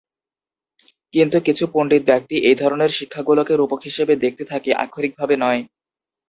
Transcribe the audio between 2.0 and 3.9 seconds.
ব্যক্তি এই ধরনের শিক্ষাগুলোকে রূপক